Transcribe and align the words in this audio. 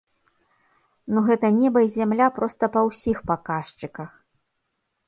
Ну 1.15 1.19
гэта 1.27 1.51
неба 1.59 1.79
і 1.89 1.93
зямля 1.97 2.27
проста 2.39 2.71
па 2.79 2.87
ўсіх 2.89 3.17
паказчыках! 3.35 4.09